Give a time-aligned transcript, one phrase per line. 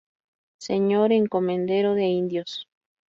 [0.57, 2.67] Señor Encomendero de Indios.